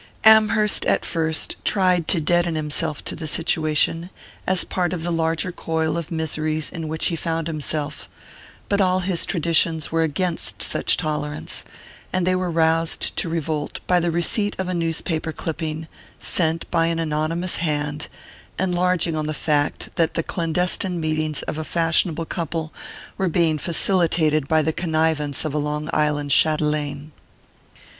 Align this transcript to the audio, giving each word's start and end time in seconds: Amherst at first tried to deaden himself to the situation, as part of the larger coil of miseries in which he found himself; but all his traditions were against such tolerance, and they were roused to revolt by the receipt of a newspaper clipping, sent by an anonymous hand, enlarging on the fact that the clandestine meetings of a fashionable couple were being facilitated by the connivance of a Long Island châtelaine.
Amherst 0.23 0.83
at 0.87 1.05
first 1.05 1.57
tried 1.63 2.07
to 2.07 2.19
deaden 2.19 2.55
himself 2.55 3.05
to 3.05 3.15
the 3.15 3.27
situation, 3.27 4.09
as 4.47 4.63
part 4.63 4.93
of 4.93 5.03
the 5.03 5.11
larger 5.11 5.51
coil 5.51 5.95
of 5.95 6.09
miseries 6.09 6.71
in 6.71 6.87
which 6.87 7.09
he 7.09 7.15
found 7.15 7.45
himself; 7.45 8.09
but 8.67 8.81
all 8.81 9.01
his 9.01 9.27
traditions 9.27 9.91
were 9.91 10.01
against 10.01 10.59
such 10.63 10.97
tolerance, 10.97 11.63
and 12.11 12.25
they 12.25 12.33
were 12.35 12.49
roused 12.49 13.15
to 13.17 13.29
revolt 13.29 13.79
by 13.85 13.99
the 13.99 14.09
receipt 14.09 14.55
of 14.57 14.67
a 14.67 14.73
newspaper 14.73 15.31
clipping, 15.31 15.87
sent 16.19 16.65
by 16.71 16.87
an 16.87 16.97
anonymous 16.97 17.57
hand, 17.57 18.09
enlarging 18.57 19.15
on 19.15 19.27
the 19.27 19.35
fact 19.35 19.95
that 19.97 20.15
the 20.15 20.23
clandestine 20.23 20.99
meetings 20.99 21.43
of 21.43 21.59
a 21.59 21.63
fashionable 21.63 22.25
couple 22.25 22.73
were 23.19 23.29
being 23.29 23.59
facilitated 23.59 24.47
by 24.47 24.63
the 24.63 24.73
connivance 24.73 25.45
of 25.45 25.53
a 25.53 25.59
Long 25.59 25.91
Island 25.93 26.31
châtelaine. 26.31 27.11